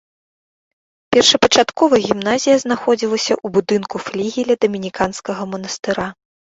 [1.15, 6.13] Першапачаткова гімназія знаходзілася ў будынку флігеля дамініканскага манастыра.